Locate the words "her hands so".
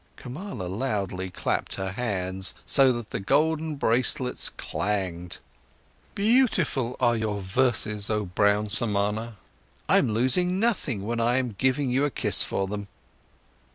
1.75-2.91